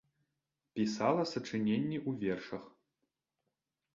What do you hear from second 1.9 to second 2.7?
ў вершах.